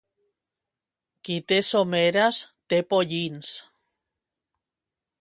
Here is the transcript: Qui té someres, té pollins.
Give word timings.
Qui 1.27 1.35
té 1.53 1.59
someres, 1.69 2.41
té 2.75 2.83
pollins. 2.95 3.55